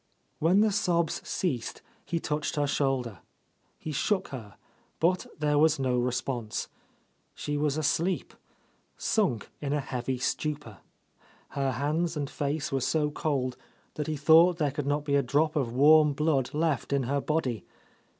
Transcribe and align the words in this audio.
When 0.39 0.61
the 0.61 0.71
sobs 0.71 1.21
ceased 1.29 1.83
he 2.03 2.19
touched 2.19 2.55
her 2.55 2.65
shoulder. 2.65 3.19
He 3.77 3.91
shook 3.91 4.29
her, 4.29 4.55
but 4.99 5.27
there 5.37 5.59
was 5.59 5.77
no 5.77 5.99
response. 5.99 6.69
She 7.35 7.55
was 7.55 7.77
asleep, 7.77 8.33
sunk 8.97 9.51
in 9.61 9.73
a 9.73 9.79
heavy 9.79 10.17
stupor. 10.17 10.79
Her 11.49 11.73
hands 11.73 12.17
and 12.17 12.31
face 12.31 12.71
were 12.71 12.81
so 12.81 13.11
cold 13.11 13.57
that 13.93 14.07
he 14.07 14.17
thought 14.17 14.57
there 14.57 14.71
could 14.71 14.85
—I. 14.85 14.89
'14— 14.89 14.89
A 14.89 14.93
Lost 14.93 15.07
Lady 15.07 15.13
not 15.17 15.21
be 15.21 15.23
a 15.23 15.29
drop 15.29 15.55
of 15.55 15.71
warm 15.73 16.13
blood 16.13 16.51
left 16.55 16.91
in 16.91 17.03
her 17.03 17.21
body. 17.21 17.63